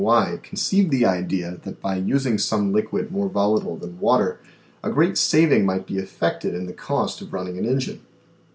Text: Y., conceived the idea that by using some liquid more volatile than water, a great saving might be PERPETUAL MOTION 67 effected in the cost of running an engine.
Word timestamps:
Y., 0.03 0.39
conceived 0.41 0.89
the 0.89 1.05
idea 1.05 1.59
that 1.61 1.79
by 1.79 1.95
using 1.95 2.39
some 2.39 2.73
liquid 2.73 3.11
more 3.11 3.29
volatile 3.29 3.77
than 3.77 3.99
water, 3.99 4.39
a 4.83 4.89
great 4.89 5.15
saving 5.15 5.63
might 5.63 5.85
be 5.85 5.93
PERPETUAL 5.93 6.01
MOTION 6.01 6.07
67 6.07 6.29
effected 6.39 6.55
in 6.59 6.65
the 6.65 6.73
cost 6.73 7.21
of 7.21 7.31
running 7.31 7.59
an 7.59 7.65
engine. 7.65 8.01